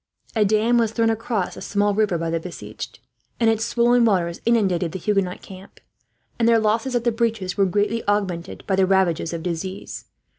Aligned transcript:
A 0.35 0.43
dam 0.43 0.79
was 0.79 0.93
thrown 0.93 1.11
across 1.11 1.55
a 1.55 1.61
small 1.61 1.93
river 1.93 2.17
by 2.17 2.31
the 2.31 2.39
besieged, 2.39 2.97
and 3.39 3.51
its 3.51 3.63
swollen 3.63 4.03
waters 4.03 4.41
inundated 4.47 4.93
the 4.93 4.97
Huguenot 4.97 5.43
camp; 5.43 5.79
and 6.39 6.49
their 6.49 6.57
losses 6.57 6.95
at 6.95 7.03
the 7.03 7.11
breaches 7.11 7.55
were 7.55 7.67
greatly 7.67 8.01
augmented 8.07 8.63
by 8.65 8.75
the 8.75 8.87
ravages 8.87 9.31
of 9.31 9.43
disease. 9.43 10.05